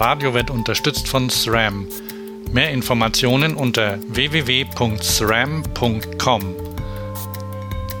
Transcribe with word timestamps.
Fahrradio 0.00 0.32
wird 0.32 0.48
unterstützt 0.48 1.08
von 1.08 1.28
SRAM. 1.28 1.86
Mehr 2.52 2.70
Informationen 2.70 3.54
unter 3.54 3.98
www.sram.com. 4.08 4.94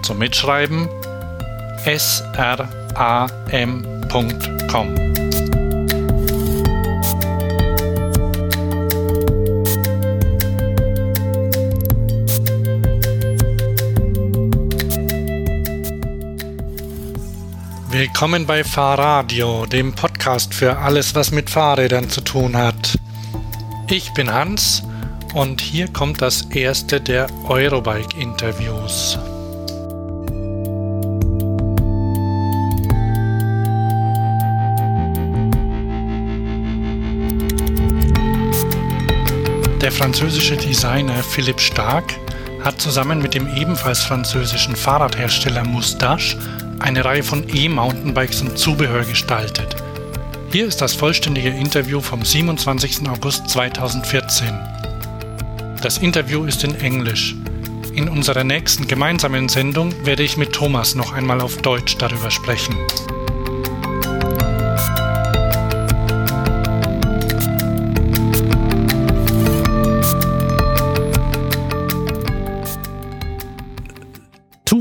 Zum 0.00 0.18
Mitschreiben 0.18 0.88
sram.com. 1.84 2.70
Willkommen 17.90 18.46
bei 18.46 18.64
Fahrradio, 18.64 19.66
dem 19.66 19.92
Podcast 19.92 20.09
für 20.54 20.76
alles, 20.76 21.14
was 21.14 21.30
mit 21.30 21.48
Fahrrädern 21.48 22.10
zu 22.10 22.20
tun 22.20 22.56
hat. 22.56 22.98
Ich 23.88 24.12
bin 24.12 24.30
Hans 24.32 24.82
und 25.34 25.60
hier 25.60 25.88
kommt 25.88 26.20
das 26.20 26.42
erste 26.50 27.00
der 27.00 27.26
Eurobike-Interviews. 27.48 29.18
Der 39.80 39.90
französische 39.90 40.56
Designer 40.56 41.22
Philipp 41.22 41.58
Stark 41.58 42.14
hat 42.62 42.78
zusammen 42.80 43.22
mit 43.22 43.32
dem 43.32 43.48
ebenfalls 43.56 44.02
französischen 44.02 44.76
Fahrradhersteller 44.76 45.64
Moustache 45.64 46.36
eine 46.78 47.04
Reihe 47.04 47.22
von 47.22 47.44
E-Mountainbikes 47.48 48.42
und 48.42 48.58
Zubehör 48.58 49.04
gestaltet. 49.04 49.74
Hier 50.52 50.66
ist 50.66 50.80
das 50.80 50.94
vollständige 50.94 51.50
Interview 51.50 52.00
vom 52.00 52.24
27. 52.24 53.08
August 53.08 53.48
2014. 53.48 54.48
Das 55.80 55.98
Interview 55.98 56.42
ist 56.44 56.64
in 56.64 56.74
Englisch. 56.74 57.36
In 57.94 58.08
unserer 58.08 58.42
nächsten 58.42 58.88
gemeinsamen 58.88 59.48
Sendung 59.48 59.94
werde 60.04 60.24
ich 60.24 60.36
mit 60.36 60.52
Thomas 60.52 60.96
noch 60.96 61.12
einmal 61.12 61.40
auf 61.40 61.62
Deutsch 61.62 61.96
darüber 61.98 62.32
sprechen. 62.32 62.74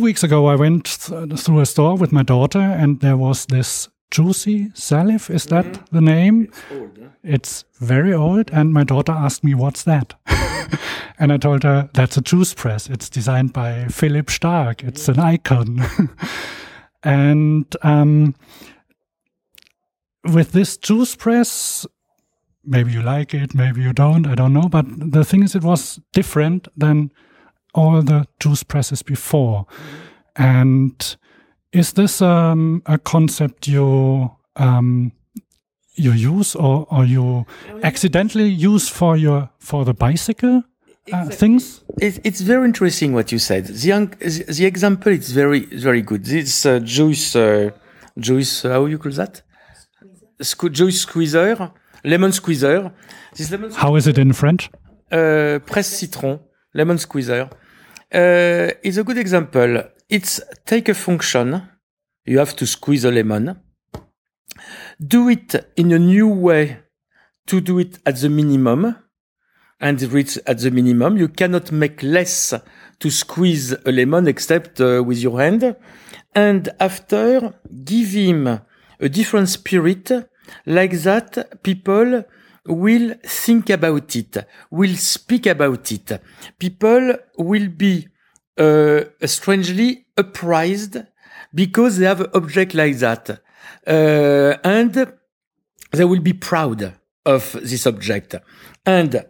weeks 0.09 0.23
ago, 0.23 0.47
I 0.47 0.55
went 0.55 0.85
th 0.85 1.37
through 1.43 1.59
a 1.59 1.65
store 1.65 1.95
with 1.95 2.11
my 2.11 2.23
daughter, 2.23 2.59
and 2.59 2.99
there 2.99 3.17
was 3.17 3.45
this 3.45 3.89
Juicy 4.11 4.71
Salif. 4.73 5.29
Is 5.29 5.45
that 5.45 5.65
mm 5.65 5.71
-hmm. 5.71 5.91
the 5.91 6.01
name? 6.01 6.43
It's 6.43 6.61
old. 6.71 6.97
Huh? 6.97 7.09
It's 7.21 7.65
very 7.79 8.13
old, 8.13 8.51
and 8.51 8.73
my 8.73 8.83
daughter 8.83 9.13
asked 9.13 9.43
me, 9.43 9.55
"What's 9.55 9.83
that?" 9.83 10.15
and 11.19 11.31
I 11.31 11.37
told 11.37 11.63
her 11.63 11.89
that's 11.93 12.17
a 12.17 12.21
juice 12.21 12.55
press. 12.55 12.89
It's 12.89 13.09
designed 13.09 13.53
by 13.53 13.87
Philippe 13.89 14.31
Starck. 14.31 14.83
It's 14.83 15.07
yeah. 15.07 15.17
an 15.17 15.33
icon. 15.33 15.89
and 17.03 17.65
um, 17.83 18.35
with 20.23 20.51
this 20.51 20.77
juice 20.77 21.15
press, 21.15 21.85
maybe 22.63 22.91
you 22.91 23.01
like 23.01 23.33
it, 23.33 23.53
maybe 23.53 23.81
you 23.81 23.93
don't. 23.93 24.27
I 24.27 24.35
don't 24.35 24.53
know. 24.53 24.69
But 24.69 24.85
the 25.11 25.23
thing 25.23 25.43
is, 25.43 25.55
it 25.55 25.63
was 25.63 25.99
different 26.13 26.67
than 26.79 27.11
all 27.73 28.01
the 28.01 28.25
juice 28.39 28.63
presses 28.63 29.03
before. 29.03 29.65
And 30.35 31.17
is 31.71 31.93
this 31.93 32.21
um, 32.21 32.81
a 32.85 32.97
concept 32.97 33.67
you 33.67 34.31
um, 34.55 35.11
you 35.95 36.11
use 36.11 36.55
or, 36.55 36.87
or 36.89 37.05
you 37.05 37.45
accidentally 37.83 38.49
use 38.49 38.89
for 38.89 39.17
your 39.17 39.49
for 39.59 39.85
the 39.85 39.93
bicycle 39.93 40.63
uh, 41.11 41.25
things? 41.25 41.83
it's 41.97 42.41
very 42.41 42.65
interesting 42.65 43.13
what 43.13 43.31
you 43.31 43.39
said. 43.39 43.65
The, 43.65 44.45
the 44.47 44.65
example 44.65 45.11
is 45.11 45.31
very 45.31 45.65
very 45.65 46.01
good. 46.01 46.25
This 46.25 46.65
uh, 46.65 46.79
juice 46.79 47.35
uh, 47.35 47.71
juice 48.17 48.63
how 48.63 48.85
you 48.85 48.97
call 48.97 49.11
that? 49.13 49.41
Sque 50.41 50.71
juice 50.71 51.01
squeezer, 51.01 51.71
lemon 52.03 52.31
squeezer. 52.31 52.91
This 53.35 53.51
lemon 53.51 53.71
how 53.71 53.95
is 53.95 54.07
it 54.07 54.17
in 54.17 54.33
French? 54.33 54.69
Uh, 55.11 55.59
presse 55.65 55.99
citron, 55.99 56.39
lemon 56.73 56.97
squeezer. 56.97 57.49
Uh, 58.11 58.73
it's 58.83 58.97
a 58.97 59.03
good 59.03 59.17
example. 59.17 59.83
It's 60.09 60.41
take 60.65 60.89
a 60.89 60.95
function. 60.95 61.61
You 62.25 62.39
have 62.39 62.55
to 62.55 62.65
squeeze 62.65 63.05
a 63.05 63.11
lemon. 63.11 63.61
Do 64.99 65.29
it 65.29 65.71
in 65.77 65.91
a 65.91 65.99
new 65.99 66.27
way 66.27 66.79
to 67.47 67.61
do 67.61 67.79
it 67.79 67.99
at 68.05 68.19
the 68.19 68.29
minimum 68.29 68.95
and 69.79 70.01
reach 70.11 70.37
at 70.45 70.59
the 70.59 70.71
minimum. 70.71 71.17
You 71.17 71.27
cannot 71.27 71.71
make 71.71 72.01
less 72.01 72.53
to 72.99 73.09
squeeze 73.09 73.71
a 73.71 73.91
lemon 73.91 74.27
except 74.27 74.81
uh, 74.81 75.03
with 75.05 75.19
your 75.19 75.39
hand. 75.39 75.75
And 76.33 76.69
after, 76.79 77.53
give 77.83 78.09
him 78.09 78.47
a 78.99 79.09
different 79.09 79.49
spirit. 79.49 80.11
Like 80.65 80.93
that, 81.03 81.61
people 81.63 82.25
will 82.65 83.15
think 83.23 83.69
about 83.69 84.15
it, 84.15 84.47
will 84.69 84.95
speak 84.95 85.45
about 85.45 85.91
it. 85.91 86.21
People 86.57 87.15
will 87.37 87.69
be 87.69 88.07
uh, 88.57 89.01
strangely 89.25 90.05
apprised 90.17 90.97
because 91.53 91.97
they 91.97 92.05
have 92.05 92.21
an 92.21 92.29
object 92.33 92.73
like 92.73 92.97
that. 92.97 93.41
Uh, 93.87 94.57
and 94.63 95.13
they 95.91 96.05
will 96.05 96.21
be 96.21 96.33
proud 96.33 96.93
of 97.25 97.51
this 97.63 97.87
object. 97.87 98.35
And 98.85 99.25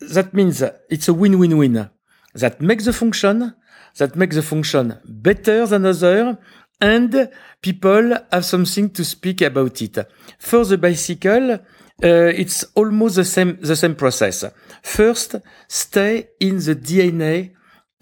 that 0.00 0.34
means 0.34 0.62
it's 0.90 1.08
a 1.08 1.14
win-win-win. 1.14 1.88
That 2.34 2.60
makes 2.60 2.84
the 2.84 2.92
function, 2.92 3.54
that 3.98 4.16
makes 4.16 4.36
the 4.36 4.42
function 4.42 4.98
better 5.04 5.66
than 5.66 5.86
other, 5.86 6.38
and 6.80 7.30
people 7.60 8.18
have 8.32 8.44
something 8.44 8.90
to 8.90 9.04
speak 9.04 9.40
about 9.42 9.80
it. 9.80 9.98
For 10.38 10.64
the 10.64 10.78
bicycle, 10.78 11.60
uh, 12.02 12.32
it's 12.34 12.64
almost 12.74 13.16
the 13.16 13.24
same 13.24 13.58
the 13.60 13.76
same 13.76 13.94
process. 13.94 14.44
First, 14.82 15.36
stay 15.68 16.28
in 16.40 16.56
the 16.58 16.74
DNA, 16.74 17.52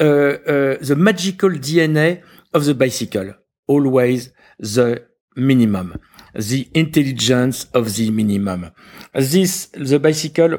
uh, 0.01 0.05
uh, 0.05 0.77
the 0.81 0.97
magical 0.97 1.51
DNA 1.51 2.23
of 2.55 2.65
the 2.65 2.75
bicycle. 2.75 3.35
Always 3.67 4.31
the 4.59 5.07
minimum, 5.37 5.99
the 6.35 6.69
intelligence 6.75 7.65
of 7.75 7.95
the 7.95 8.11
minimum. 8.11 8.71
This 9.13 9.67
the 9.67 9.99
bicycle 9.99 10.59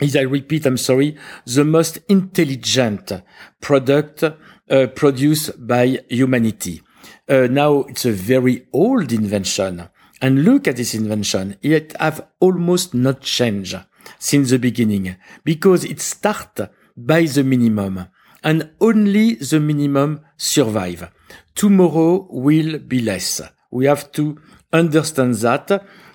is, 0.00 0.16
I 0.16 0.22
repeat, 0.22 0.66
I'm 0.66 0.78
sorry, 0.78 1.16
the 1.44 1.64
most 1.64 1.98
intelligent 2.08 3.12
product 3.60 4.22
uh, 4.22 4.86
produced 4.94 5.66
by 5.66 5.98
humanity. 6.08 6.82
Uh, 7.28 7.48
now 7.50 7.80
it's 7.82 8.04
a 8.04 8.12
very 8.12 8.66
old 8.72 9.12
invention 9.12 9.88
and 10.22 10.44
look 10.44 10.68
at 10.68 10.76
this 10.76 10.94
invention. 10.94 11.56
It 11.60 11.94
have 11.98 12.28
almost 12.40 12.94
not 12.94 13.20
changed 13.20 13.76
since 14.18 14.50
the 14.50 14.58
beginning 14.58 15.16
because 15.44 15.84
it 15.84 16.00
start 16.00 16.60
by 16.96 17.24
the 17.24 17.42
minimum 17.42 18.06
and 18.42 18.70
only 18.80 19.34
the 19.34 19.60
minimum 19.60 20.20
survive. 20.36 21.10
Tomorrow 21.54 22.28
will 22.30 22.78
be 22.78 23.00
less. 23.00 23.42
We 23.70 23.86
have 23.86 24.12
to 24.12 24.38
understand 24.72 25.34
that 25.36 25.70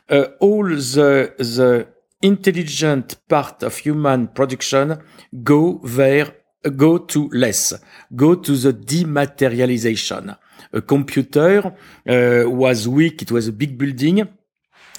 uh, 0.10 0.24
all 0.40 0.64
the, 0.64 1.34
the 1.38 1.88
intelligent 2.22 3.28
part 3.28 3.62
of 3.64 3.78
human 3.78 4.30
production 4.30 5.02
go 5.44 5.80
there, 5.84 6.36
go 6.76 6.98
to 7.00 7.30
less, 7.30 7.74
go 8.16 8.36
to 8.36 8.56
the 8.56 8.74
dematerialization 8.74 10.36
a 10.74 10.82
computer 10.82 11.76
uh, 12.08 12.44
was 12.50 12.88
weak. 12.88 13.22
It 13.22 13.32
was 13.32 13.48
a 13.48 13.52
big 13.52 13.78
building. 13.78 14.28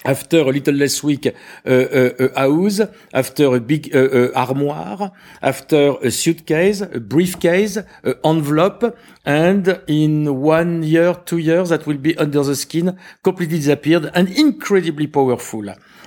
After 0.05 0.39
a 0.39 0.51
little 0.51 0.75
less 0.75 1.03
weak, 1.03 1.27
uh, 1.27 1.69
uh, 1.69 2.29
a 2.35 2.39
house. 2.39 2.79
After 3.13 3.55
a 3.55 3.59
big 3.59 3.93
uh, 3.93 3.99
uh, 3.99 4.31
armoire. 4.33 5.11
After 5.41 5.97
a 6.01 6.09
suitcase, 6.09 6.81
a 6.81 6.99
briefcase, 7.01 7.77
an 8.03 8.15
envelope, 8.23 8.97
and 9.25 9.81
in 9.87 10.39
one 10.39 10.83
year, 10.83 11.13
two 11.25 11.37
years, 11.37 11.69
that 11.69 11.85
will 11.85 11.97
be 11.97 12.17
under 12.17 12.43
the 12.43 12.55
skin, 12.55 12.97
completely 13.21 13.57
disappeared 13.57 14.09
and 14.13 14.29
incredibly 14.29 15.07
powerful. 15.07 15.65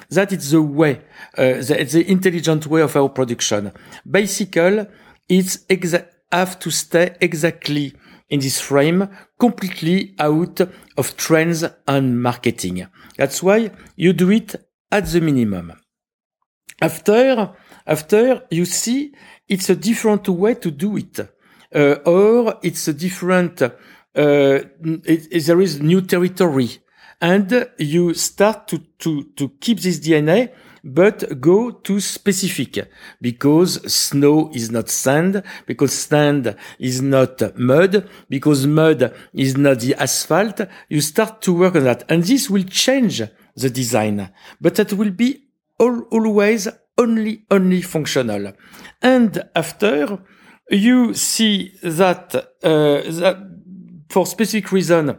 That 0.08 0.32
is 0.32 0.52
the 0.52 0.62
way, 0.62 1.02
uh, 1.36 1.60
the, 1.60 1.86
the 1.90 2.10
intelligent 2.10 2.66
way 2.66 2.80
of 2.80 2.96
our 2.96 3.10
production. 3.10 3.72
Bicycle, 4.06 4.86
it's 5.28 5.58
have 6.32 6.58
to 6.58 6.70
stay 6.70 7.14
exactly 7.20 7.92
in 8.32 8.40
this 8.40 8.60
frame 8.60 9.08
completely 9.38 10.14
out 10.18 10.60
of 10.96 11.16
trends 11.16 11.64
and 11.86 12.20
marketing. 12.20 12.86
That's 13.16 13.42
why 13.42 13.70
you 13.94 14.14
do 14.14 14.30
it 14.30 14.56
at 14.90 15.06
the 15.06 15.20
minimum. 15.20 15.74
After, 16.80 17.52
after 17.86 18.42
you 18.50 18.64
see 18.64 19.12
it's 19.48 19.68
a 19.68 19.76
different 19.76 20.28
way 20.28 20.54
to 20.54 20.70
do 20.70 20.96
it. 20.96 21.20
Uh, 21.74 21.96
or 22.06 22.58
it's 22.62 22.88
a 22.88 22.94
different, 22.94 23.60
uh, 23.62 23.70
it, 24.14 25.28
it, 25.30 25.46
there 25.46 25.60
is 25.60 25.80
new 25.80 26.00
territory. 26.00 26.70
And 27.22 27.68
you 27.78 28.12
start 28.14 28.66
to, 28.66 28.78
to, 28.98 29.22
to 29.36 29.48
keep 29.60 29.78
this 29.80 30.00
DNA, 30.00 30.52
but 30.82 31.40
go 31.40 31.70
to 31.70 32.00
specific 32.00 32.90
because 33.20 33.74
snow 33.92 34.50
is 34.52 34.72
not 34.72 34.88
sand, 34.88 35.40
because 35.64 35.92
sand 35.92 36.56
is 36.80 37.00
not 37.00 37.56
mud, 37.56 38.08
because 38.28 38.66
mud 38.66 39.14
is 39.32 39.56
not 39.56 39.78
the 39.78 39.94
asphalt. 39.94 40.60
You 40.88 41.00
start 41.00 41.40
to 41.42 41.54
work 41.54 41.76
on 41.76 41.84
that 41.84 42.02
and 42.08 42.24
this 42.24 42.50
will 42.50 42.64
change 42.64 43.22
the 43.54 43.70
design, 43.70 44.30
but 44.60 44.74
that 44.74 44.92
will 44.92 45.12
be 45.12 45.44
all, 45.78 46.00
always 46.10 46.66
only, 46.98 47.44
only 47.52 47.82
functional. 47.82 48.52
And 49.00 49.48
after 49.54 50.18
you 50.68 51.14
see 51.14 51.72
that, 51.84 52.34
uh, 52.34 52.40
that 52.62 53.36
for 54.08 54.26
specific 54.26 54.72
reason, 54.72 55.16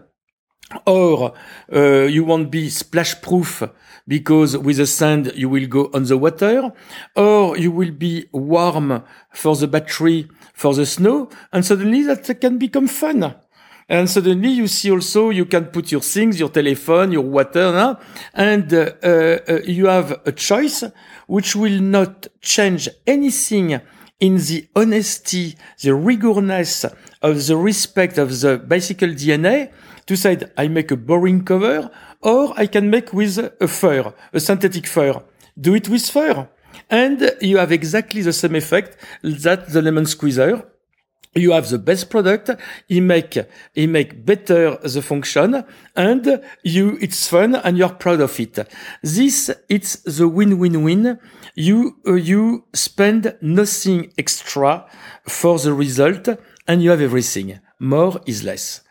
or 0.86 1.34
uh, 1.74 2.04
you 2.04 2.24
won't 2.24 2.52
be 2.52 2.70
splash 2.70 3.22
proof 3.22 3.64
because 4.08 4.58
with 4.58 4.78
the 4.78 4.88
sand 4.88 5.32
you 5.36 5.50
will 5.50 5.68
go 5.68 5.90
on 5.94 6.04
the 6.04 6.18
water. 6.18 6.72
Or 7.16 7.58
you 7.58 7.72
will 7.72 7.92
be 7.92 8.26
warm 8.32 9.04
for 9.32 9.56
the 9.56 9.68
battery 9.68 10.28
for 10.54 10.74
the 10.74 10.86
snow. 10.86 11.30
And 11.52 11.66
suddenly 11.66 12.04
that 12.04 12.40
can 12.42 12.58
become 12.58 12.88
fun. 12.88 13.36
And 13.90 14.10
suddenly 14.10 14.50
you 14.50 14.68
see 14.68 14.92
also 14.92 15.30
you 15.30 15.46
can 15.46 15.66
put 15.66 15.92
your 15.92 16.02
things 16.02 16.40
your 16.40 16.50
telephone 16.50 17.12
your 17.12 17.24
water 17.24 17.98
and 18.34 18.74
uh, 18.74 18.92
uh, 19.04 19.60
you 19.66 19.88
have 19.88 20.22
a 20.26 20.32
choice 20.32 20.86
which 21.28 21.56
will 21.56 21.82
not 21.82 22.28
change 22.42 22.88
anything 23.06 23.82
in 24.22 24.38
the 24.38 24.68
honesty 24.74 25.56
the 25.82 25.90
rigorousness 25.90 26.86
of 27.22 27.46
the 27.46 27.58
respect 27.58 28.18
of 28.18 28.40
the 28.40 28.58
bicycle 28.58 29.10
dna 29.10 29.70
to 30.08 30.16
say 30.16 30.38
I 30.58 30.68
make 30.68 30.92
a 30.92 30.98
boring 30.98 31.44
cover 31.44 31.90
or 32.22 32.54
I 32.58 32.68
can 32.68 32.90
make 32.90 33.14
with 33.14 33.38
a 33.38 33.68
fur, 33.68 34.14
a 34.32 34.40
synthetic 34.40 34.88
fur. 34.88 35.22
Do 35.60 35.76
it 35.76 35.90
with 35.90 36.10
fur. 36.10 36.50
And 36.90 37.32
you 37.42 37.58
have 37.58 37.72
exactly 37.72 38.22
the 38.22 38.34
same 38.34 38.56
effect 38.56 38.98
that 39.22 39.70
the 39.70 39.82
lemon 39.82 40.06
squeezer. 40.06 40.70
You 41.36 41.52
have 41.54 41.70
the 41.70 41.80
best 41.80 42.10
product. 42.12 42.52
He 42.88 43.00
make, 43.00 43.38
he 43.74 43.88
make 43.88 44.24
better 44.24 44.78
the 44.78 45.02
function 45.02 45.64
and 45.96 46.42
you, 46.64 46.98
it's 47.02 47.28
fun 47.28 47.56
and 47.56 47.78
you're 47.78 47.90
proud 47.90 48.22
of 48.22 48.40
it. 48.40 48.60
This, 49.02 49.50
it's 49.68 49.96
the 50.04 50.28
win-win-win. 50.28 51.20
You, 51.56 51.98
uh, 52.08 52.14
you 52.14 52.66
spend 52.74 53.36
nothing 53.42 54.14
extra 54.18 54.86
for 55.28 55.58
the 55.58 55.74
result 55.74 56.28
and 56.68 56.84
you 56.84 56.92
have 56.92 57.02
everything. 57.02 57.60
More 57.80 58.22
is 58.28 58.44
less. 58.44 58.82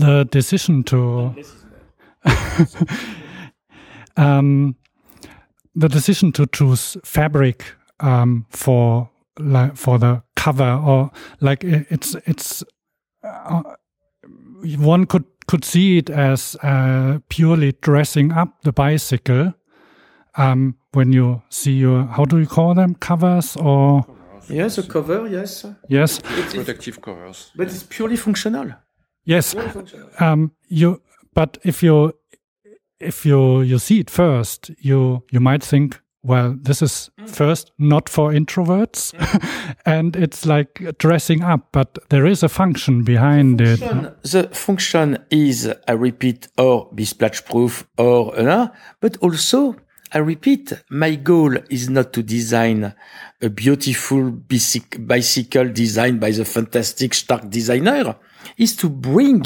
The 0.00 0.24
decision 0.30 0.82
to 0.84 1.34
um, 4.16 4.76
the 5.74 5.88
decision 5.88 6.32
to 6.32 6.46
choose 6.46 6.96
fabric 7.04 7.64
um, 8.00 8.46
for 8.50 9.10
like 9.38 9.76
for 9.76 9.98
the 9.98 10.22
cover 10.36 10.80
or 10.84 11.10
like 11.40 11.64
it's 11.64 12.16
it's 12.26 12.64
uh, 13.22 13.62
one 14.78 15.06
could 15.06 15.24
could 15.46 15.64
see 15.64 15.98
it 15.98 16.10
as 16.10 16.56
uh, 16.62 17.18
purely 17.28 17.72
dressing 17.80 18.32
up 18.32 18.62
the 18.62 18.72
bicycle 18.72 19.52
um, 20.36 20.76
when 20.92 21.12
you 21.12 21.42
see 21.48 21.72
your 21.72 22.04
how 22.04 22.24
do 22.24 22.38
you 22.38 22.46
call 22.46 22.74
them 22.74 22.94
covers 22.94 23.56
or? 23.56 24.04
Yes 24.48 24.78
a 24.78 24.82
cover 24.82 25.28
yes. 25.28 25.64
Yes. 25.88 26.20
It's 26.36 26.54
protective 26.54 27.00
covers. 27.00 27.52
But 27.54 27.68
it's 27.68 27.84
purely 27.84 28.16
functional 28.16 28.72
Yes, 29.24 29.54
um, 30.18 30.52
you. 30.68 31.02
But 31.34 31.58
if 31.62 31.82
you 31.82 32.12
if 32.98 33.24
you 33.24 33.62
you 33.62 33.78
see 33.78 34.00
it 34.00 34.10
first, 34.10 34.70
you 34.78 35.22
you 35.30 35.40
might 35.40 35.62
think, 35.62 36.00
well, 36.22 36.56
this 36.60 36.82
is 36.82 37.10
mm. 37.18 37.28
first 37.28 37.72
not 37.78 38.08
for 38.08 38.32
introverts, 38.32 39.14
and 39.86 40.16
it's 40.16 40.46
like 40.46 40.98
dressing 40.98 41.42
up. 41.42 41.68
But 41.72 41.98
there 42.08 42.26
is 42.26 42.42
a 42.42 42.48
function 42.48 43.04
behind 43.04 43.58
the 43.58 43.76
function, 43.76 44.04
it. 44.04 44.22
The 44.22 44.48
function 44.54 45.18
is, 45.30 45.72
I 45.86 45.92
repeat, 45.92 46.48
or 46.58 46.90
be 46.94 47.04
splash 47.04 47.44
proof, 47.44 47.86
or 47.96 48.38
uh, 48.38 48.68
but 49.00 49.16
also 49.18 49.76
I 50.12 50.18
repeat, 50.18 50.72
my 50.90 51.14
goal 51.14 51.56
is 51.70 51.88
not 51.88 52.12
to 52.14 52.22
design 52.22 52.94
a 53.40 53.48
beautiful 53.48 54.32
bicycle 54.32 55.68
designed 55.68 56.20
by 56.20 56.32
the 56.32 56.44
fantastic 56.44 57.14
Starck 57.14 57.48
designer 57.48 58.16
is 58.56 58.76
to 58.76 58.88
bring 58.88 59.44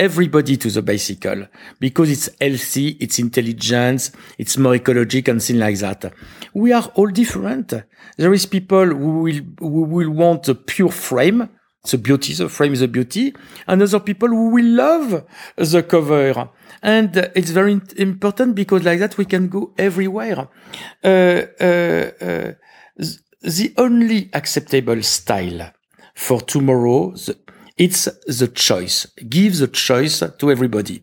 everybody 0.00 0.56
to 0.56 0.70
the 0.70 0.80
bicycle 0.80 1.46
because 1.78 2.10
it's 2.10 2.30
healthy, 2.40 2.96
it's 3.00 3.18
intelligent, 3.18 4.10
it's 4.38 4.56
more 4.56 4.74
ecological 4.74 5.32
and 5.32 5.42
things 5.42 5.58
like 5.58 5.78
that. 5.78 6.12
We 6.54 6.72
are 6.72 6.90
all 6.94 7.08
different. 7.08 7.74
There 8.16 8.32
is 8.32 8.46
people 8.46 8.86
who 8.86 9.20
will, 9.20 9.40
who 9.58 9.82
will 9.82 10.10
want 10.10 10.48
a 10.48 10.54
pure 10.54 10.90
frame. 10.90 11.48
The 11.90 11.98
beauty, 11.98 12.34
the 12.34 12.48
frame 12.48 12.72
is 12.72 12.82
a 12.82 12.88
beauty. 12.88 13.34
And 13.66 13.82
other 13.82 14.00
people 14.00 14.28
who 14.28 14.50
will 14.50 14.64
love 14.64 15.24
the 15.56 15.82
cover. 15.82 16.48
And 16.82 17.16
it's 17.34 17.50
very 17.50 17.80
important 17.96 18.54
because 18.54 18.84
like 18.84 19.00
that 19.00 19.18
we 19.18 19.26
can 19.26 19.48
go 19.48 19.72
everywhere. 19.78 20.48
Uh, 21.04 21.42
uh, 21.60 22.10
uh, 22.20 22.52
the 23.42 23.74
only 23.76 24.30
acceptable 24.32 25.02
style 25.02 25.72
for 26.14 26.40
tomorrow, 26.40 27.12
the, 27.12 27.36
it's 27.80 28.04
the 28.26 28.46
choice. 28.46 29.06
Give 29.26 29.56
the 29.56 29.66
choice 29.66 30.22
to 30.38 30.50
everybody. 30.50 31.02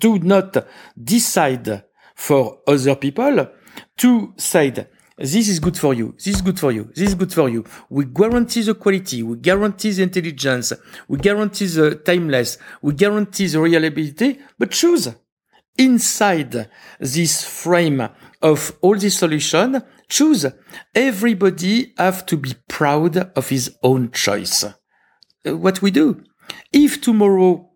To 0.00 0.18
not 0.18 0.54
decide 1.02 1.84
for 2.14 2.58
other 2.66 2.96
people, 2.96 3.48
to 3.96 4.34
say, 4.36 4.70
this 5.16 5.48
is 5.48 5.58
good 5.58 5.78
for 5.78 5.94
you. 5.94 6.14
This 6.22 6.34
is 6.34 6.42
good 6.42 6.60
for 6.60 6.70
you. 6.70 6.84
This 6.94 7.08
is 7.08 7.14
good 7.14 7.32
for 7.32 7.48
you. 7.48 7.64
We 7.88 8.04
guarantee 8.04 8.60
the 8.60 8.74
quality. 8.74 9.22
We 9.22 9.38
guarantee 9.38 9.92
the 9.92 10.02
intelligence. 10.02 10.74
We 11.08 11.16
guarantee 11.16 11.66
the 11.66 11.94
timeless. 11.94 12.58
We 12.82 12.92
guarantee 12.92 13.46
the 13.46 13.60
reliability, 13.60 14.38
but 14.58 14.72
choose 14.72 15.08
inside 15.78 16.68
this 17.00 17.44
frame 17.44 18.06
of 18.42 18.76
all 18.82 18.98
these 18.98 19.16
solution. 19.16 19.82
Choose. 20.10 20.44
Everybody 20.94 21.94
have 21.96 22.26
to 22.26 22.36
be 22.36 22.52
proud 22.68 23.16
of 23.16 23.48
his 23.48 23.74
own 23.82 24.10
choice. 24.10 24.66
What 25.46 25.82
we 25.82 25.90
do. 25.90 26.22
If 26.72 27.00
tomorrow 27.00 27.70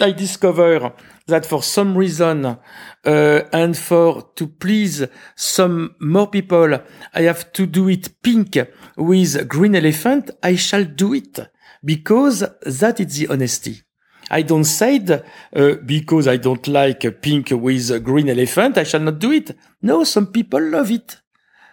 I 0.00 0.12
discover 0.12 0.92
that 1.26 1.44
for 1.44 1.62
some 1.62 1.96
reason 1.96 2.46
uh, 2.46 2.56
and 3.04 3.76
for 3.76 4.30
to 4.36 4.46
please 4.46 5.06
some 5.34 5.96
more 6.00 6.28
people, 6.28 6.80
I 7.14 7.22
have 7.22 7.52
to 7.54 7.66
do 7.66 7.88
it 7.88 8.22
pink 8.22 8.58
with 8.96 9.48
green 9.48 9.74
elephant, 9.74 10.30
I 10.42 10.56
shall 10.56 10.84
do 10.84 11.14
it 11.14 11.38
because 11.84 12.40
that 12.64 13.00
is 13.00 13.16
the 13.16 13.28
honesty. 13.28 13.82
I 14.30 14.42
don't 14.42 14.64
say 14.64 14.96
it 14.96 15.10
uh, 15.10 15.74
because 15.84 16.28
I 16.28 16.36
don't 16.36 16.66
like 16.68 17.20
pink 17.20 17.50
with 17.50 18.04
green 18.04 18.28
elephant, 18.28 18.78
I 18.78 18.84
shall 18.84 19.00
not 19.00 19.18
do 19.18 19.32
it. 19.32 19.56
No, 19.82 20.04
some 20.04 20.28
people 20.28 20.62
love 20.62 20.90
it. 20.90 21.16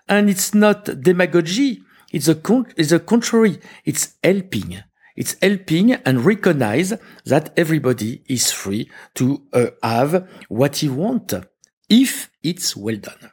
And 0.07 0.29
it's 0.29 0.53
not 0.53 0.85
demagogy. 1.01 1.81
It's 2.11 2.27
a, 2.27 2.35
con- 2.35 2.67
it's 2.77 2.91
a 2.91 2.99
contrary. 2.99 3.59
It's 3.83 4.15
helping. 4.23 4.83
It's 5.15 5.35
helping 5.41 5.93
and 5.93 6.25
recognize 6.25 6.93
that 7.25 7.53
everybody 7.57 8.21
is 8.27 8.51
free 8.51 8.89
to 9.15 9.43
uh, 9.53 9.67
have 9.81 10.29
what 10.49 10.77
he 10.77 10.89
wants 10.89 11.35
if 11.89 12.29
it's 12.43 12.75
well 12.75 12.97
done. 12.97 13.31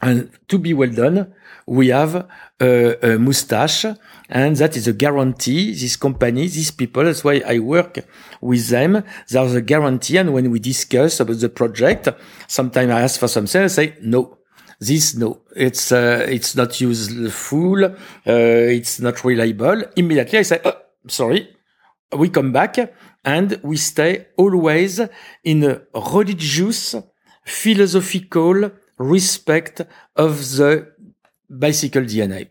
And 0.00 0.30
to 0.48 0.58
be 0.58 0.74
well 0.74 0.90
done, 0.90 1.32
we 1.64 1.88
have 1.88 2.26
a, 2.60 3.14
a 3.14 3.18
Moustache 3.18 3.86
and 4.28 4.56
that 4.56 4.76
is 4.76 4.88
a 4.88 4.92
guarantee. 4.92 5.72
This 5.72 5.94
company, 5.94 6.48
these 6.48 6.72
people, 6.72 7.04
that's 7.04 7.22
why 7.22 7.40
I 7.46 7.60
work 7.60 8.00
with 8.40 8.68
them. 8.68 9.04
There's 9.28 9.54
a 9.54 9.60
guarantee. 9.60 10.16
And 10.16 10.32
when 10.32 10.50
we 10.50 10.58
discuss 10.58 11.20
about 11.20 11.38
the 11.38 11.48
project, 11.48 12.08
sometimes 12.48 12.90
I 12.90 13.02
ask 13.02 13.20
for 13.20 13.28
something, 13.28 13.62
I 13.62 13.68
say, 13.68 13.94
no, 14.02 14.38
this 14.80 15.14
no 15.14 15.42
it's 15.54 15.92
uh, 15.92 16.26
it's 16.28 16.56
not 16.56 16.80
useful 16.80 17.84
uh, 17.84 17.92
it's 18.26 18.98
not 18.98 19.22
reliable 19.24 19.80
immediately 19.94 20.40
i 20.40 20.42
say 20.42 20.60
oh, 20.64 20.74
sorry, 21.08 21.54
we 22.16 22.28
come 22.28 22.52
back 22.52 22.76
and 23.24 23.58
we 23.62 23.76
stay 23.76 24.26
always 24.36 25.00
in 25.44 25.64
a 25.64 25.80
religious, 25.94 26.94
philosophical 27.44 28.70
respect 28.98 29.80
of 30.16 30.38
the 30.56 30.92
bicycle 31.48 32.02
DNA. 32.02 32.50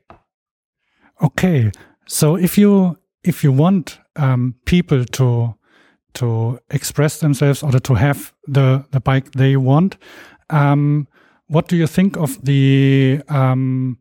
Okay, 1.22 1.72
so 2.08 2.36
if 2.36 2.58
you 2.58 2.98
if 3.24 3.44
you 3.44 3.52
want 3.52 4.00
um, 4.16 4.56
people 4.66 5.06
to 5.06 5.56
to 6.14 6.60
express 6.72 7.20
themselves 7.20 7.64
or 7.64 7.72
to 7.72 7.94
have 7.94 8.34
the 8.48 8.84
the 8.92 9.00
bike 9.00 9.32
they 9.32 9.56
want, 9.56 9.98
um, 10.50 11.08
what 11.48 11.68
do 11.68 11.78
you 11.78 11.88
think 11.88 12.18
of 12.18 12.44
the 12.44 13.22
um, 13.30 13.98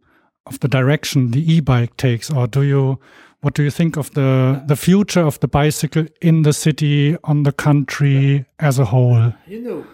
of 0.46 0.58
the 0.60 0.68
direction 0.68 1.30
the 1.30 1.52
e-bike 1.52 1.96
takes, 1.96 2.30
or 2.30 2.46
do 2.46 2.62
you 2.62 2.98
what 3.40 3.54
do 3.54 3.62
you 3.62 3.70
think 3.70 3.96
of 3.96 4.10
the 4.12 4.62
the 4.66 4.76
future 4.76 5.26
of 5.26 5.38
the 5.40 5.48
bicycle 5.48 6.06
in 6.20 6.42
the 6.42 6.52
city, 6.52 7.16
on 7.24 7.42
the 7.42 7.52
country 7.52 8.44
as 8.58 8.78
a 8.78 8.84
whole? 8.84 9.32
You 9.46 9.60
know, 9.62 9.84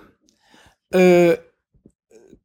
uh, 0.93 1.37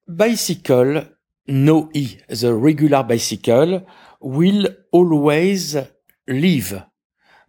bicycle, 0.07 1.03
no 1.47 1.89
e, 1.93 2.17
the 2.29 2.53
regular 2.53 3.03
bicycle 3.03 3.85
will 4.19 4.67
always 4.91 5.75
live 6.27 6.83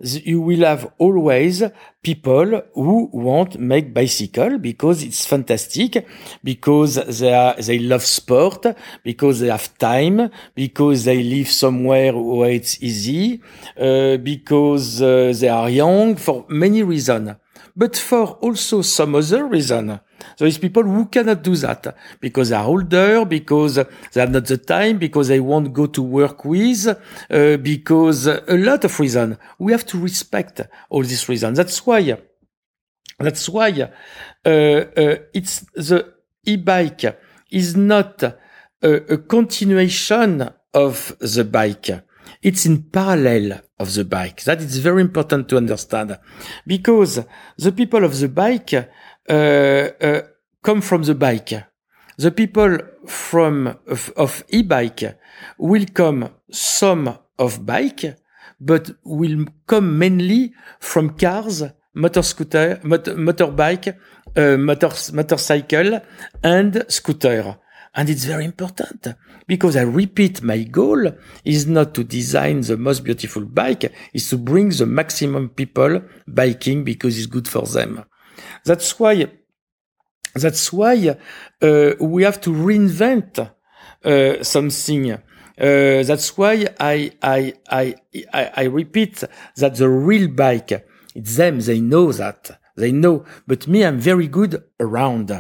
you 0.03 0.41
will 0.41 0.65
have 0.65 0.93
always 0.99 1.63
people 2.03 2.63
who 2.75 3.09
want 3.13 3.59
make 3.59 3.95
bicycle 3.95 4.59
because 4.59 5.03
it's 5.03 5.25
fantastic, 5.25 6.07
because 6.43 6.95
they 7.21 7.33
are, 7.33 7.55
they 7.55 7.79
love 7.79 8.03
sport, 8.05 8.67
because 9.05 9.41
they 9.41 9.49
have 9.49 9.77
time, 9.79 10.31
because 10.55 11.05
they 11.05 11.23
live 11.23 11.49
somewhere 11.49 12.17
where 12.17 12.51
it's 12.51 12.83
easy, 12.83 13.41
uh, 13.81 14.17
because 14.17 15.01
uh, 15.01 15.33
they 15.39 15.49
are 15.49 15.71
young, 15.71 16.17
for 16.17 16.45
many 16.49 16.83
reasons. 16.83 17.37
But 17.75 17.97
for 17.97 18.27
also 18.43 18.83
some 18.83 19.15
other 19.15 19.47
reason, 19.47 20.01
there 20.39 20.49
is 20.49 20.59
people 20.59 20.83
who 20.83 21.07
cannot 21.07 21.43
do 21.43 21.55
that 21.57 21.97
because 22.21 22.51
they 22.51 22.57
are 22.57 22.67
older, 22.67 23.25
because 23.25 23.75
they 23.77 24.21
have 24.21 24.31
not 24.31 24.47
the 24.47 24.59
time, 24.59 24.99
because 24.99 25.29
they 25.29 25.41
won't 25.41 25.73
go 25.73 25.87
to 25.87 26.03
work 26.03 26.45
with, 26.45 26.87
uh, 26.87 27.57
because 27.59 28.27
a 28.27 28.43
lot 28.49 28.85
of 28.85 29.01
reasons. 29.01 29.37
We 29.59 29.73
have 29.73 29.87
to 29.87 29.99
respect 29.99 30.61
all 30.91 31.03
these 31.03 31.29
reasons. 31.29 31.57
That's 31.57 31.85
why, 31.87 32.17
that's 33.19 33.49
why, 33.49 33.71
uh, 34.45 34.49
uh, 34.49 35.17
it's 35.33 35.61
the 35.75 36.15
e-bike 36.45 37.19
is 37.51 37.77
not 37.77 38.23
a, 38.23 38.35
a 38.83 39.19
continuation 39.19 40.51
of 40.75 41.17
the 41.21 41.45
bike. 41.45 41.91
It's 42.43 42.67
in 42.67 42.85
parallel 42.85 43.61
of 43.79 43.95
the 43.95 44.05
bike. 44.05 44.43
That 44.45 44.61
is 44.61 44.79
very 44.79 45.01
important 45.01 45.49
to 45.51 45.57
understand 45.57 46.19
because 46.67 47.21
the 47.57 47.73
people 47.73 48.05
of 48.05 48.19
the 48.19 48.29
bike 48.29 48.75
come 49.29 50.81
from 50.81 51.03
the 51.03 51.15
bike. 51.15 51.65
The 52.19 52.31
people 52.31 52.79
from 53.07 53.79
of, 53.87 54.13
of 54.17 54.45
e-bike 54.49 55.19
will 55.59 55.87
come 55.93 56.29
some 56.51 57.19
of 57.39 57.65
bike, 57.65 58.17
but 58.61 58.91
will 59.05 59.47
come 59.67 59.99
mainly 59.99 60.53
from 60.79 61.17
cars, 61.17 61.65
motor 61.95 62.23
scooter, 62.23 62.81
motor, 62.85 63.15
motorbike, 63.15 63.97
uh, 64.37 64.57
motor, 64.57 64.91
motorcycle, 65.13 66.01
and 66.43 66.85
scooter. 66.89 67.59
And 67.95 68.09
it's 68.09 68.25
very 68.25 68.45
important 68.45 69.07
because 69.47 69.77
I 69.77 69.83
repeat, 69.83 70.43
my 70.43 70.63
goal 70.63 71.13
is 71.45 71.67
not 71.67 71.93
to 71.95 72.05
design 72.05 72.63
the 72.63 72.79
most 72.79 73.05
beautiful 73.05 73.45
bike, 73.45 73.93
is 74.15 74.31
to 74.31 74.39
bring 74.39 74.71
the 74.71 74.87
maximum 74.87 75.51
people 75.51 76.01
biking 76.27 76.85
because 76.85 77.19
it's 77.19 77.27
good 77.27 77.49
for 77.49 77.67
them. 77.67 78.05
That's 78.65 78.99
why, 78.99 79.27
that's 80.35 80.73
why, 80.73 81.17
uh, 81.61 81.91
we 82.01 82.23
have 82.23 82.41
to 82.43 82.51
reinvent, 82.51 83.51
uh, 84.05 84.43
something. 84.43 85.13
Uh, 85.13 85.19
that's 85.59 86.37
why 86.37 86.67
I, 86.81 87.13
I, 87.23 87.55
I, 87.71 87.95
I, 88.33 88.51
I 88.57 88.63
repeat 88.65 89.23
that 89.57 89.77
the 89.77 89.89
real 89.89 90.29
bike, 90.29 90.87
it's 91.15 91.37
them, 91.37 91.61
they 91.61 91.81
know 91.81 92.13
that. 92.13 92.59
They 92.75 92.91
know, 92.91 93.27
but 93.47 93.69
me, 93.69 93.85
I'm 93.85 93.99
very 93.99 94.27
good 94.27 94.65
around. 94.81 95.31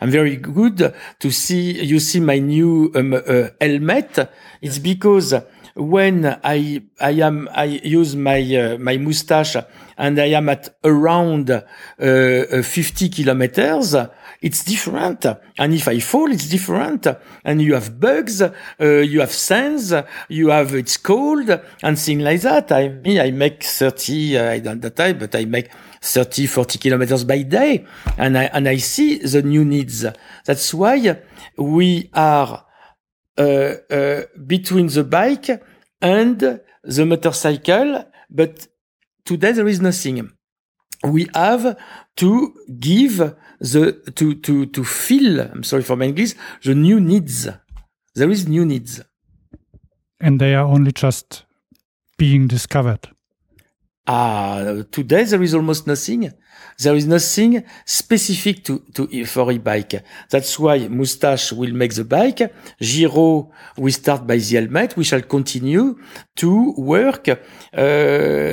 I'm 0.00 0.10
very 0.10 0.34
good 0.36 0.92
to 1.20 1.30
see, 1.30 1.84
you 1.84 2.00
see 2.00 2.18
my 2.18 2.40
new 2.40 2.90
um, 2.96 3.14
uh, 3.14 3.50
helmet. 3.60 4.28
It's 4.60 4.80
because 4.80 5.32
when 5.80 6.26
I, 6.44 6.82
I 7.00 7.10
am, 7.10 7.48
I 7.52 7.64
use 7.64 8.14
my, 8.14 8.40
uh, 8.54 8.78
my 8.78 8.98
Moustache 8.98 9.56
and 9.96 10.18
I 10.20 10.26
am 10.26 10.48
at 10.50 10.76
around, 10.84 11.50
uh, 11.50 11.62
uh 11.98 12.62
50 12.62 13.08
kilometers, 13.08 13.96
it's 14.42 14.64
different. 14.64 15.24
And 15.58 15.74
if 15.74 15.88
I 15.88 16.00
fall, 16.00 16.30
it's 16.30 16.48
different. 16.48 17.06
And 17.44 17.62
you 17.62 17.74
have 17.74 17.98
bugs, 17.98 18.42
uh, 18.42 18.52
you 18.78 19.20
have 19.20 19.32
sands, 19.32 19.94
you 20.28 20.48
have, 20.48 20.74
it's 20.74 20.96
cold 20.98 21.48
and 21.82 21.98
things 21.98 22.22
like 22.22 22.40
that. 22.42 22.72
I, 22.72 22.88
me, 22.88 23.20
I 23.20 23.30
make 23.30 23.62
30, 23.64 24.36
uh, 24.36 24.50
I 24.50 24.58
don't 24.60 24.80
that 24.80 24.96
time, 24.96 25.18
but 25.18 25.34
I 25.34 25.46
make 25.46 25.70
30, 26.02 26.46
40 26.46 26.78
kilometers 26.78 27.24
by 27.24 27.42
day. 27.42 27.86
And 28.18 28.36
I, 28.36 28.44
and 28.44 28.68
I 28.68 28.76
see 28.76 29.18
the 29.18 29.42
new 29.42 29.64
needs. 29.64 30.04
That's 30.44 30.74
why 30.74 31.20
we 31.56 32.10
are, 32.14 32.64
between 34.46 34.86
the 34.88 35.04
bike 35.04 35.62
and 36.00 36.60
the 36.82 37.06
motorcycle. 37.06 38.04
But 38.28 38.68
today 39.24 39.52
there 39.52 39.68
is 39.68 39.80
nothing. 39.80 40.30
We 41.02 41.28
have 41.34 41.78
to 42.16 42.54
give 42.78 43.16
the, 43.58 44.12
to, 44.14 44.34
to, 44.34 44.66
to 44.66 44.84
fill, 44.84 45.40
I'm 45.40 45.62
sorry 45.62 45.82
for 45.82 45.96
my 45.96 46.06
English, 46.06 46.34
the 46.62 46.74
new 46.74 47.00
needs. 47.00 47.48
There 48.14 48.30
is 48.30 48.46
new 48.46 48.66
needs. 48.66 49.00
And 50.20 50.40
they 50.40 50.54
are 50.54 50.66
only 50.66 50.92
just 50.92 51.44
being 52.18 52.48
discovered. 52.48 53.08
Ah, 54.06 54.82
today 54.90 55.24
there 55.24 55.42
is 55.42 55.54
almost 55.54 55.86
nothing. 55.86 56.32
There 56.82 56.96
is 56.96 57.06
nothing 57.06 57.62
specific 57.84 58.64
to, 58.64 58.78
to 58.94 59.26
for 59.26 59.52
e-bike. 59.52 60.02
That's 60.30 60.58
why 60.58 60.88
Moustache 60.88 61.52
will 61.52 61.74
make 61.74 61.94
the 61.94 62.04
bike. 62.04 62.52
Giro, 62.80 63.50
we 63.76 63.90
start 63.90 64.26
by 64.26 64.36
the 64.38 64.56
helmet. 64.56 64.96
We 64.96 65.04
shall 65.04 65.22
continue 65.22 65.98
to 66.36 66.74
work. 66.78 67.28
Uh, 67.28 67.36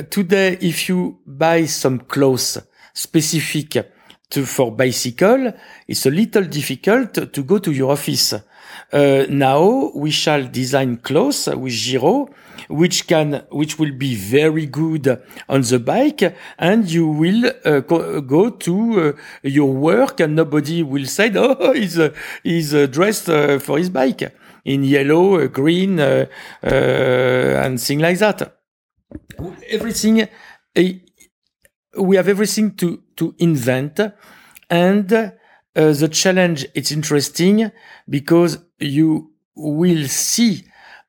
today, 0.09 0.57
if 0.59 0.89
you 0.89 1.19
buy 1.25 1.65
some 1.65 1.99
clothes 1.99 2.57
specific 2.93 3.93
to, 4.29 4.45
for 4.45 4.71
bicycle, 4.75 5.53
it's 5.87 6.05
a 6.05 6.11
little 6.11 6.43
difficult 6.43 7.31
to 7.31 7.43
go 7.43 7.59
to 7.59 7.71
your 7.71 7.91
office. 7.91 8.33
Uh, 8.91 9.25
now 9.29 9.91
we 9.95 10.11
shall 10.11 10.47
design 10.47 10.97
clothes 10.97 11.47
with 11.47 11.73
Giro 11.73 12.29
which 12.67 13.07
can, 13.07 13.43
which 13.51 13.79
will 13.79 13.91
be 13.91 14.15
very 14.15 14.65
good 14.65 15.21
on 15.47 15.61
the 15.61 15.79
bike 15.79 16.35
and 16.57 16.89
you 16.89 17.07
will 17.07 17.51
uh, 17.65 17.79
go 17.79 18.49
to 18.49 19.01
uh, 19.01 19.13
your 19.43 19.71
work 19.71 20.19
and 20.19 20.35
nobody 20.35 20.83
will 20.83 21.05
say, 21.05 21.31
oh, 21.35 21.73
he's, 21.73 21.97
uh, 21.97 22.13
he's 22.43 22.73
uh, 22.73 22.85
dressed 22.87 23.29
uh, 23.29 23.59
for 23.59 23.77
his 23.77 23.89
bike 23.89 24.33
in 24.65 24.83
yellow, 24.83 25.47
green, 25.47 25.99
and 25.99 27.79
things 27.81 28.01
like 28.01 28.19
that. 28.19 28.57
Everything, 29.69 30.27
we 30.75 32.15
have 32.17 32.27
everything 32.27 32.75
to, 32.75 33.01
to 33.15 33.33
invent 33.39 34.01
and 34.69 35.31
the 35.77 36.09
challenge, 36.11 36.65
it's 36.73 36.91
interesting 36.91 37.71
because 38.09 38.57
you 38.79 39.31
will 39.55 40.07
see 40.07 40.63